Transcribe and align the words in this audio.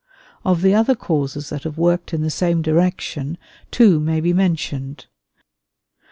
Of 0.43 0.63
the 0.63 0.73
other 0.73 0.95
causes 0.95 1.49
that 1.51 1.61
have 1.61 1.77
worked 1.77 2.11
in 2.11 2.23
the 2.23 2.31
same 2.31 2.63
direction, 2.63 3.37
two 3.69 3.99
may 3.99 4.19
be 4.19 4.33
mentioned. 4.33 5.05